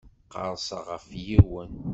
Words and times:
Qerrseɣ 0.31 0.83
ɣef 0.91 1.05
yiwen. 1.25 1.73